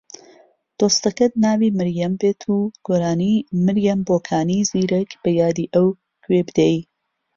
دۆستەکەت 0.79 1.33
ناوی 1.45 1.75
مریەم 1.77 2.13
بێت 2.21 2.41
و 2.53 2.57
گۆرانی 2.87 3.35
مریەم 3.65 3.99
بۆکانی 4.07 4.67
زیرەک 4.69 5.09
بە 5.21 5.29
یادی 5.39 5.71
ئەو 5.73 5.87
گوێ 6.23 6.41
بدەی 6.47 6.77